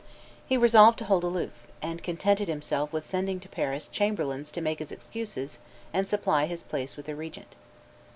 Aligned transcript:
He 0.47 0.57
resolved 0.57 0.97
to 0.97 1.05
hold 1.05 1.23
aloof, 1.23 1.67
and 1.79 2.01
contented 2.01 2.47
himself 2.47 2.91
with 2.91 3.05
sending 3.05 3.39
to 3.41 3.47
Paris 3.47 3.85
chamberlains 3.87 4.49
to 4.53 4.59
make 4.59 4.79
his 4.79 4.91
excuses 4.91 5.59
and 5.93 6.07
supply 6.07 6.47
his 6.47 6.63
place 6.63 6.97
with 6.97 7.05
the 7.05 7.15
regent. 7.15 7.55